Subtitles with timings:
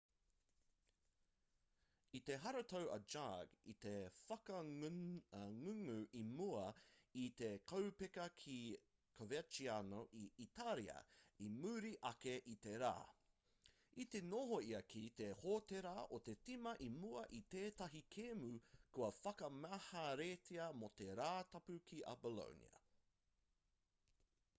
[2.19, 3.91] i te haratau a jargue i te
[4.29, 6.63] whakangungu i mua
[7.23, 8.55] i te kaupeka ki
[9.19, 10.95] coverciano i itāria
[11.47, 12.91] i muri ake i te rā
[14.05, 18.51] i te noho ia ki te hōtēra o te tīma i mua i tētahi kēmu
[18.97, 22.83] kua whakamaheretia mō te rātapu ki a bolonia